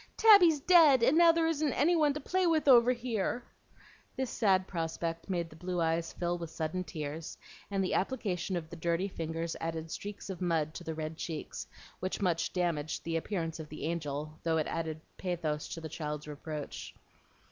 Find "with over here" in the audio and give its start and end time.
2.47-3.43